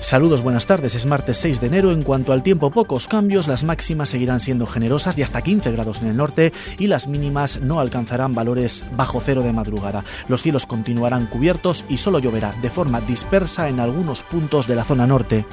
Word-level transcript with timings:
Saludos, 0.00 0.42
buenas 0.42 0.66
tardes. 0.66 0.94
Es 0.94 1.06
martes 1.06 1.38
6 1.38 1.58
de 1.58 1.68
enero. 1.68 1.90
En 1.90 2.02
cuanto 2.02 2.34
al 2.34 2.42
tiempo, 2.42 2.70
pocos 2.70 3.06
cambios. 3.06 3.48
Las 3.48 3.64
máximas 3.64 4.10
seguirán 4.10 4.40
siendo 4.40 4.66
generosas 4.66 5.16
de 5.16 5.24
hasta 5.24 5.40
15 5.40 5.72
grados 5.72 6.02
en 6.02 6.08
el 6.08 6.16
norte 6.18 6.52
y 6.78 6.88
las 6.88 7.06
mínimas 7.06 7.60
no 7.62 7.80
alcanzarán 7.80 8.34
valores 8.34 8.84
bajo 8.94 9.22
cero 9.24 9.40
de 9.40 9.54
madrugada. 9.54 10.04
Los 10.28 10.42
cielos 10.42 10.66
continuarán 10.66 11.26
cubiertos 11.26 11.86
y 11.88 11.96
solo 11.96 12.18
lloverá 12.18 12.52
de 12.60 12.68
forma 12.68 13.00
dispersa 13.00 13.70
en 13.70 13.80
algunos 13.80 14.22
puntos 14.22 14.66
de 14.66 14.74
la 14.74 14.84
zona 14.84 15.06
norte. 15.06 15.46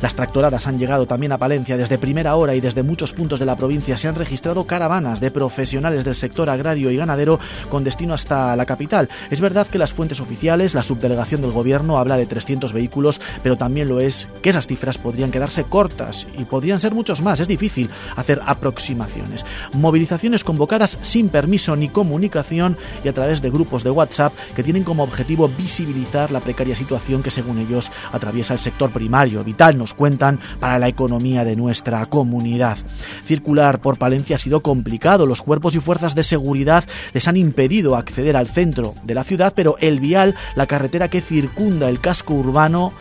Las 0.00 0.14
tractoradas 0.14 0.66
han 0.66 0.78
llegado 0.78 1.06
también 1.06 1.32
a 1.32 1.38
Palencia 1.38 1.76
desde 1.76 1.98
primera 1.98 2.34
hora 2.36 2.54
y 2.54 2.60
desde 2.60 2.82
muchos 2.82 3.12
puntos 3.12 3.38
de 3.38 3.44
la 3.44 3.56
provincia 3.56 3.98
se 3.98 4.08
han 4.08 4.14
registrado 4.14 4.64
caravanas 4.64 5.20
de 5.20 5.30
profesionales 5.30 6.04
del 6.04 6.14
sector 6.14 6.48
agrario 6.48 6.90
y 6.90 6.96
ganadero 6.96 7.38
con 7.68 7.84
destino 7.84 8.14
hasta 8.14 8.56
la 8.56 8.64
capital. 8.64 9.08
Es 9.30 9.40
verdad 9.40 9.66
que 9.66 9.78
las 9.78 9.92
fuentes 9.92 10.20
oficiales, 10.20 10.72
la 10.72 10.82
subdelegación 10.82 11.42
del 11.42 11.52
gobierno 11.52 11.98
habla 11.98 12.16
de 12.16 12.26
300 12.26 12.72
vehículos, 12.72 13.20
pero 13.42 13.56
también 13.56 13.88
lo 13.88 14.00
es 14.00 14.28
que 14.40 14.50
esas 14.50 14.66
cifras 14.66 14.96
podrían 14.96 15.30
quedarse 15.30 15.64
cortas 15.64 16.26
y 16.38 16.44
podrían 16.44 16.80
ser 16.80 16.94
muchos 16.94 17.20
más. 17.20 17.40
Es 17.40 17.48
difícil 17.48 17.90
hacer 18.16 18.40
aproximaciones. 18.46 19.44
Movilizaciones 19.74 20.44
convocadas 20.44 20.98
sin 21.02 21.28
permiso 21.28 21.76
ni 21.76 21.88
comunicación 21.90 22.78
y 23.04 23.08
a 23.08 23.12
través 23.12 23.42
de 23.42 23.50
grupos 23.50 23.84
de 23.84 23.90
WhatsApp 23.90 24.32
que 24.56 24.62
tienen 24.62 24.84
como 24.84 25.02
objetivo 25.02 25.48
visibilizar 25.48 26.30
la 26.30 26.40
precaria 26.40 26.74
situación 26.74 27.22
que 27.22 27.30
según 27.30 27.58
ellos 27.58 27.90
atraviesa 28.12 28.54
el 28.54 28.60
sector 28.60 28.90
primario, 28.90 29.44
vital, 29.44 29.76
cuentan 29.94 30.40
para 30.58 30.78
la 30.78 30.88
economía 30.88 31.44
de 31.44 31.56
nuestra 31.56 32.04
comunidad. 32.06 32.78
Circular 33.24 33.80
por 33.80 33.98
Palencia 33.98 34.36
ha 34.36 34.38
sido 34.38 34.60
complicado, 34.62 35.26
los 35.26 35.42
cuerpos 35.42 35.74
y 35.74 35.80
fuerzas 35.80 36.14
de 36.14 36.22
seguridad 36.22 36.84
les 37.12 37.28
han 37.28 37.36
impedido 37.36 37.96
acceder 37.96 38.36
al 38.36 38.48
centro 38.48 38.94
de 39.04 39.14
la 39.14 39.24
ciudad, 39.24 39.52
pero 39.54 39.76
el 39.80 40.00
vial, 40.00 40.34
la 40.54 40.66
carretera 40.66 41.08
que 41.08 41.20
circunda 41.20 41.88
el 41.88 42.00
casco 42.00 42.34
urbano, 42.34 42.92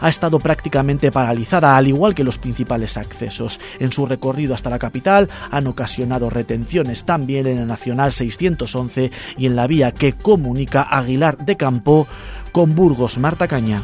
ha 0.00 0.08
estado 0.08 0.38
prácticamente 0.38 1.10
paralizada, 1.10 1.76
al 1.76 1.86
igual 1.86 2.14
que 2.14 2.24
los 2.24 2.38
principales 2.38 2.96
accesos. 2.96 3.60
En 3.78 3.92
su 3.92 4.06
recorrido 4.06 4.54
hasta 4.54 4.70
la 4.70 4.78
capital 4.78 5.30
han 5.50 5.66
ocasionado 5.66 6.30
retenciones 6.30 7.04
también 7.04 7.46
en 7.46 7.56
la 7.56 7.64
Nacional 7.64 8.12
611 8.12 9.10
y 9.38 9.46
en 9.46 9.56
la 9.56 9.66
vía 9.66 9.92
que 9.92 10.12
comunica 10.12 10.82
Aguilar 10.82 11.38
de 11.38 11.56
Campo 11.56 12.06
con 12.52 12.74
Burgos 12.74 13.18
Marta 13.18 13.48
Caña. 13.48 13.80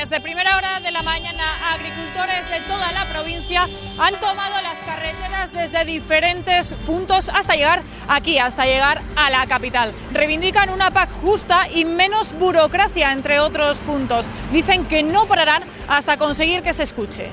Desde 0.00 0.20
primera 0.20 0.56
hora 0.56 0.80
de 0.80 0.90
la 0.90 1.04
mañana, 1.04 1.72
agricultores 1.72 2.50
de 2.50 2.58
toda 2.66 2.90
la 2.90 3.04
provincia 3.06 3.68
han 3.96 4.14
tomado 4.16 4.54
las 4.60 4.76
carreteras 4.84 5.52
desde 5.52 5.84
diferentes 5.84 6.74
puntos 6.84 7.30
hasta 7.32 7.54
llegar 7.54 7.80
aquí, 8.08 8.40
hasta 8.40 8.64
llegar 8.64 9.00
a 9.14 9.30
la 9.30 9.46
capital. 9.46 9.92
Reivindican 10.12 10.70
una 10.70 10.90
PAC 10.90 11.08
justa 11.22 11.68
y 11.72 11.84
menos 11.84 12.36
burocracia, 12.36 13.12
entre 13.12 13.38
otros 13.38 13.78
puntos. 13.78 14.26
Dicen 14.52 14.84
que 14.86 15.04
no 15.04 15.26
pararán 15.26 15.62
hasta 15.86 16.16
conseguir 16.16 16.62
que 16.62 16.74
se 16.74 16.82
escuche. 16.82 17.28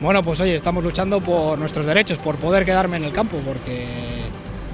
Bueno, 0.00 0.24
pues 0.24 0.40
oye, 0.40 0.56
estamos 0.56 0.82
luchando 0.82 1.20
por 1.20 1.56
nuestros 1.56 1.86
derechos, 1.86 2.18
por 2.18 2.36
poder 2.36 2.64
quedarme 2.64 2.96
en 2.96 3.04
el 3.04 3.12
campo, 3.12 3.38
porque 3.46 3.86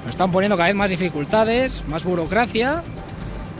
nos 0.03 0.09
están 0.09 0.31
poniendo 0.31 0.57
cada 0.57 0.69
vez 0.69 0.75
más 0.75 0.89
dificultades, 0.89 1.87
más 1.87 2.03
burocracia 2.03 2.81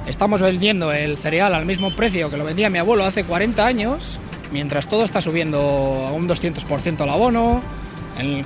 Estamos 0.05 0.41
vendiendo 0.41 0.91
el 0.91 1.17
cereal 1.17 1.53
al 1.53 1.65
mismo 1.65 1.91
precio 1.91 2.29
que 2.29 2.37
lo 2.37 2.43
vendía 2.43 2.69
mi 2.69 2.79
abuelo 2.79 3.05
hace 3.05 3.23
40 3.23 3.65
años, 3.65 4.19
mientras 4.51 4.87
todo 4.87 5.03
está 5.03 5.21
subiendo 5.21 5.59
a 5.59 6.11
un 6.11 6.27
200% 6.27 7.03
el 7.03 7.09
abono, 7.09 7.61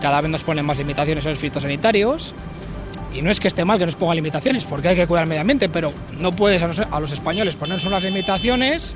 cada 0.02 0.22
vez 0.22 0.30
nos 0.30 0.44
ponen 0.44 0.66
más 0.66 0.78
limitaciones 0.78 1.26
en 1.26 1.32
los 1.32 1.40
fitosanitarios. 1.40 2.34
Y 3.14 3.22
no 3.22 3.30
es 3.30 3.40
que 3.40 3.48
esté 3.48 3.64
mal 3.64 3.78
que 3.78 3.86
nos 3.86 3.96
pongan 3.96 4.16
limitaciones, 4.16 4.66
porque 4.66 4.88
hay 4.90 4.96
que 4.96 5.06
cuidar 5.06 5.24
el 5.24 5.30
medio 5.30 5.42
ambiente, 5.42 5.70
pero 5.70 5.94
no 6.20 6.32
puedes 6.32 6.64
a 6.64 7.00
los, 7.00 7.12
españoles 7.12 7.56
ponerse 7.56 7.88
unas 7.88 8.04
limitaciones 8.04 8.96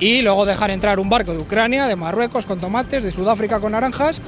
y 0.00 0.22
luego 0.22 0.44
dejar 0.44 0.72
entrar 0.72 0.98
un 0.98 1.08
barco 1.08 1.32
de 1.32 1.38
Ucrania, 1.38 1.86
de 1.86 1.94
Marruecos 1.94 2.46
con 2.46 2.58
tomates, 2.58 3.04
de 3.04 3.12
Sudáfrica 3.12 3.60
con 3.60 3.72
naranjas. 3.72 4.20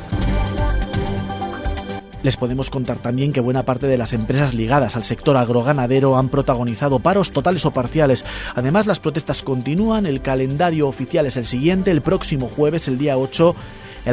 Les 2.26 2.36
podemos 2.36 2.70
contar 2.70 2.98
también 2.98 3.32
que 3.32 3.38
buena 3.38 3.62
parte 3.62 3.86
de 3.86 3.96
las 3.96 4.12
empresas 4.12 4.52
ligadas 4.52 4.96
al 4.96 5.04
sector 5.04 5.36
agroganadero 5.36 6.18
han 6.18 6.28
protagonizado 6.28 6.98
paros 6.98 7.30
totales 7.30 7.64
o 7.66 7.70
parciales. 7.70 8.24
Además, 8.56 8.88
las 8.88 8.98
protestas 8.98 9.44
continúan, 9.44 10.06
el 10.06 10.20
calendario 10.20 10.88
oficial 10.88 11.26
es 11.26 11.36
el 11.36 11.44
siguiente, 11.44 11.92
el 11.92 12.02
próximo 12.02 12.48
jueves, 12.48 12.88
el 12.88 12.98
día 12.98 13.16
8, 13.16 13.54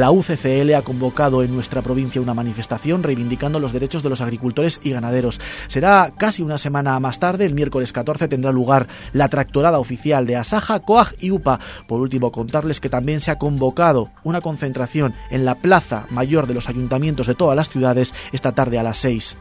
la 0.00 0.10
UCCL 0.10 0.74
ha 0.74 0.82
convocado 0.82 1.42
en 1.42 1.54
nuestra 1.54 1.82
provincia 1.82 2.20
una 2.20 2.34
manifestación 2.34 3.02
reivindicando 3.02 3.60
los 3.60 3.72
derechos 3.72 4.02
de 4.02 4.10
los 4.10 4.20
agricultores 4.20 4.80
y 4.82 4.90
ganaderos. 4.90 5.40
Será 5.68 6.12
casi 6.16 6.42
una 6.42 6.58
semana 6.58 6.98
más 7.00 7.18
tarde, 7.18 7.46
el 7.46 7.54
miércoles 7.54 7.92
14, 7.92 8.28
tendrá 8.28 8.52
lugar 8.52 8.88
la 9.12 9.28
tractorada 9.28 9.78
oficial 9.78 10.26
de 10.26 10.36
Asaja, 10.36 10.80
COAG 10.80 11.14
y 11.20 11.30
UPA. 11.30 11.60
Por 11.86 12.00
último, 12.00 12.32
contarles 12.32 12.80
que 12.80 12.88
también 12.88 13.20
se 13.20 13.30
ha 13.30 13.38
convocado 13.38 14.10
una 14.22 14.40
concentración 14.40 15.14
en 15.30 15.44
la 15.44 15.56
plaza 15.56 16.06
mayor 16.10 16.46
de 16.46 16.54
los 16.54 16.68
ayuntamientos 16.68 17.26
de 17.26 17.34
todas 17.34 17.56
las 17.56 17.70
ciudades 17.70 18.14
esta 18.32 18.52
tarde 18.52 18.78
a 18.78 18.82
las 18.82 18.98
6 18.98 19.36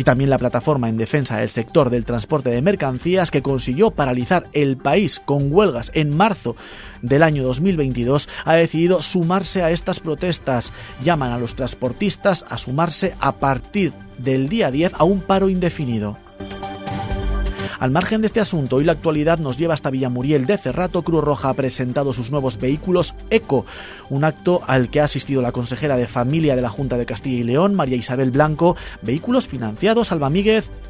y 0.00 0.04
también 0.04 0.30
la 0.30 0.38
plataforma 0.38 0.88
en 0.88 0.96
defensa 0.96 1.36
del 1.36 1.50
sector 1.50 1.90
del 1.90 2.06
transporte 2.06 2.48
de 2.48 2.62
mercancías 2.62 3.30
que 3.30 3.42
consiguió 3.42 3.90
paralizar 3.90 4.44
el 4.54 4.78
país 4.78 5.20
con 5.22 5.52
huelgas 5.52 5.90
en 5.92 6.16
marzo 6.16 6.56
del 7.02 7.22
año 7.22 7.42
2022 7.42 8.26
ha 8.46 8.54
decidido 8.54 9.02
sumarse 9.02 9.62
a 9.62 9.70
estas 9.70 10.00
protestas. 10.00 10.72
Llaman 11.04 11.32
a 11.32 11.38
los 11.38 11.54
transportistas 11.54 12.46
a 12.48 12.56
sumarse 12.56 13.14
a 13.20 13.32
partir 13.32 13.92
del 14.16 14.48
día 14.48 14.70
10 14.70 14.94
a 14.96 15.04
un 15.04 15.20
paro 15.20 15.50
indefinido. 15.50 16.16
Al 17.80 17.90
margen 17.90 18.20
de 18.20 18.26
este 18.26 18.40
asunto, 18.40 18.76
hoy 18.76 18.84
la 18.84 18.92
actualidad 18.92 19.38
nos 19.38 19.56
lleva 19.56 19.72
hasta 19.72 19.88
Villamuriel 19.88 20.44
de 20.44 20.58
Cerrato. 20.58 21.00
Cruz 21.00 21.24
Roja 21.24 21.48
ha 21.48 21.54
presentado 21.54 22.12
sus 22.12 22.30
nuevos 22.30 22.58
vehículos 22.58 23.14
ECO, 23.30 23.64
un 24.10 24.24
acto 24.24 24.60
al 24.66 24.90
que 24.90 25.00
ha 25.00 25.04
asistido 25.04 25.40
la 25.40 25.50
consejera 25.50 25.96
de 25.96 26.06
Familia 26.06 26.54
de 26.54 26.60
la 26.60 26.68
Junta 26.68 26.98
de 26.98 27.06
Castilla 27.06 27.38
y 27.38 27.42
León, 27.42 27.74
María 27.74 27.96
Isabel 27.96 28.32
Blanco, 28.32 28.76
vehículos 29.00 29.48
financiados, 29.48 30.12
Alba 30.12 30.30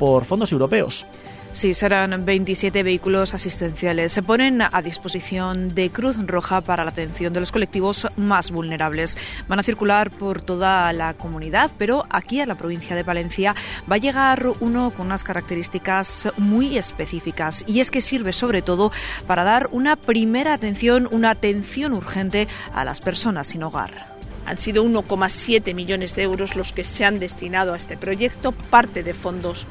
por 0.00 0.24
fondos 0.24 0.50
europeos. 0.50 1.06
Sí, 1.52 1.74
serán 1.74 2.24
27 2.24 2.84
vehículos 2.84 3.34
asistenciales. 3.34 4.12
Se 4.12 4.22
ponen 4.22 4.62
a 4.62 4.82
disposición 4.82 5.74
de 5.74 5.90
Cruz 5.90 6.16
Roja 6.24 6.60
para 6.60 6.84
la 6.84 6.90
atención 6.90 7.32
de 7.32 7.40
los 7.40 7.50
colectivos 7.50 8.06
más 8.16 8.52
vulnerables. 8.52 9.18
Van 9.48 9.58
a 9.58 9.64
circular 9.64 10.12
por 10.12 10.42
toda 10.42 10.92
la 10.92 11.12
comunidad, 11.14 11.72
pero 11.76 12.06
aquí 12.08 12.40
a 12.40 12.46
la 12.46 12.54
provincia 12.54 12.94
de 12.94 13.02
Valencia 13.02 13.56
va 13.90 13.96
a 13.96 13.98
llegar 13.98 14.46
uno 14.60 14.92
con 14.92 15.06
unas 15.06 15.24
características 15.24 16.28
muy 16.36 16.78
específicas 16.78 17.64
y 17.66 17.80
es 17.80 17.90
que 17.90 18.00
sirve 18.00 18.32
sobre 18.32 18.62
todo 18.62 18.92
para 19.26 19.42
dar 19.42 19.68
una 19.72 19.96
primera 19.96 20.54
atención, 20.54 21.08
una 21.10 21.30
atención 21.30 21.94
urgente 21.94 22.46
a 22.72 22.84
las 22.84 23.00
personas 23.00 23.48
sin 23.48 23.64
hogar. 23.64 24.08
Han 24.46 24.56
sido 24.56 24.84
1,7 24.84 25.74
millones 25.74 26.14
de 26.14 26.22
euros 26.22 26.54
los 26.54 26.72
que 26.72 26.84
se 26.84 27.04
han 27.04 27.18
destinado 27.18 27.74
a 27.74 27.76
este 27.76 27.96
proyecto, 27.96 28.52
parte 28.52 29.02
de 29.02 29.14
fondos 29.14 29.66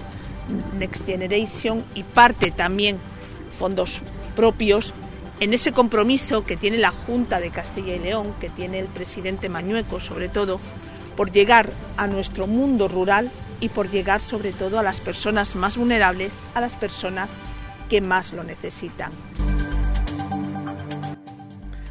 Next 0.77 1.05
Generation 1.05 1.83
y 1.95 2.03
parte 2.03 2.51
también 2.51 2.97
fondos 3.57 4.01
propios 4.35 4.93
en 5.39 5.53
ese 5.53 5.71
compromiso 5.71 6.43
que 6.43 6.57
tiene 6.57 6.77
la 6.77 6.91
Junta 6.91 7.39
de 7.39 7.49
Castilla 7.49 7.95
y 7.95 7.99
León, 7.99 8.33
que 8.39 8.49
tiene 8.49 8.79
el 8.79 8.87
presidente 8.87 9.49
Mañueco 9.49 9.99
sobre 9.99 10.29
todo, 10.29 10.59
por 11.15 11.31
llegar 11.31 11.69
a 11.97 12.07
nuestro 12.07 12.47
mundo 12.47 12.87
rural 12.87 13.31
y 13.59 13.69
por 13.69 13.89
llegar 13.89 14.21
sobre 14.21 14.51
todo 14.51 14.79
a 14.79 14.83
las 14.83 15.01
personas 15.01 15.55
más 15.55 15.77
vulnerables, 15.77 16.33
a 16.53 16.61
las 16.61 16.75
personas 16.75 17.29
que 17.89 18.01
más 18.01 18.33
lo 18.33 18.43
necesitan. 18.43 19.11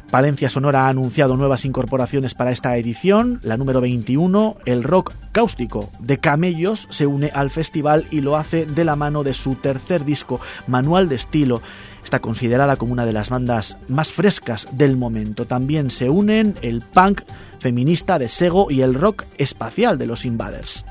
Palencia 0.09 0.49
Sonora 0.49 0.85
ha 0.85 0.89
anunciado 0.89 1.37
nuevas 1.37 1.65
incorporaciones 1.65 2.33
para 2.33 2.51
esta 2.51 2.75
edición. 2.77 3.39
La 3.43 3.57
número 3.57 3.79
21, 3.79 4.57
el 4.65 4.83
rock 4.83 5.13
cáustico 5.31 5.91
de 5.99 6.17
Camellos, 6.17 6.87
se 6.89 7.05
une 7.05 7.29
al 7.31 7.51
festival 7.51 8.07
y 8.09 8.21
lo 8.21 8.35
hace 8.35 8.65
de 8.65 8.85
la 8.85 8.95
mano 8.95 9.23
de 9.23 9.35
su 9.35 9.53
tercer 9.53 10.05
disco, 10.05 10.39
Manual 10.65 11.09
de 11.09 11.15
Estilo. 11.15 11.61
Está 12.03 12.21
considerada 12.21 12.75
como 12.75 12.93
una 12.93 13.05
de 13.05 13.13
las 13.13 13.29
bandas 13.29 13.77
más 13.87 14.11
frescas 14.11 14.67
del 14.71 14.97
momento. 14.97 15.45
También 15.45 15.91
se 15.91 16.09
unen 16.09 16.55
el 16.63 16.81
punk 16.81 17.21
feminista 17.59 18.17
de 18.17 18.29
Sego 18.29 18.71
y 18.71 18.81
el 18.81 18.95
rock 18.95 19.25
espacial 19.37 19.99
de 19.99 20.07
los 20.07 20.25
Invaders. 20.25 20.85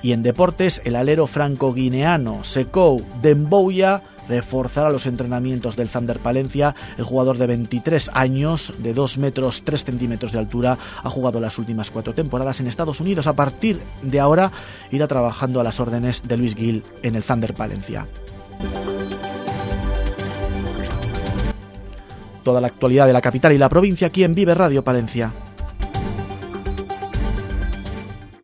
Y 0.00 0.12
en 0.12 0.22
deportes, 0.22 0.80
el 0.84 0.96
alero 0.96 1.26
franco-guineano 1.26 2.42
Sekou 2.42 3.04
Dembouya 3.20 4.02
reforzará 4.28 4.90
los 4.90 5.06
entrenamientos 5.06 5.76
del 5.76 5.88
Thunder 5.88 6.18
Palencia. 6.18 6.74
El 6.96 7.04
jugador 7.04 7.38
de 7.38 7.46
23 7.46 8.10
años, 8.14 8.72
de 8.78 8.94
2 8.94 9.18
metros 9.18 9.62
3 9.64 9.84
centímetros 9.84 10.32
de 10.32 10.38
altura, 10.38 10.78
ha 11.02 11.10
jugado 11.10 11.40
las 11.40 11.58
últimas 11.58 11.90
cuatro 11.90 12.14
temporadas 12.14 12.60
en 12.60 12.66
Estados 12.66 13.00
Unidos. 13.00 13.26
A 13.26 13.34
partir 13.34 13.80
de 14.02 14.20
ahora 14.20 14.52
irá 14.90 15.06
trabajando 15.06 15.60
a 15.60 15.64
las 15.64 15.80
órdenes 15.80 16.26
de 16.26 16.36
Luis 16.36 16.54
Gil 16.54 16.82
en 17.02 17.16
el 17.16 17.22
Thunder 17.22 17.54
Palencia. 17.54 18.06
Toda 22.42 22.60
la 22.60 22.66
actualidad 22.66 23.06
de 23.06 23.12
la 23.12 23.20
capital 23.20 23.52
y 23.52 23.58
la 23.58 23.68
provincia 23.68 24.08
aquí 24.08 24.24
en 24.24 24.34
Vive 24.34 24.54
Radio 24.54 24.82
Palencia. 24.82 25.32